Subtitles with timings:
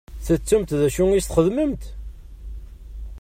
[0.25, 1.83] Tettumt d acu i s-txedmemt?